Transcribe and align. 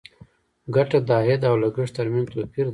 ګټه 0.75 0.97
د 1.07 1.09
عاید 1.19 1.41
او 1.49 1.55
لګښت 1.63 1.93
تر 1.97 2.07
منځ 2.13 2.27
توپیر 2.33 2.65
دی. 2.67 2.69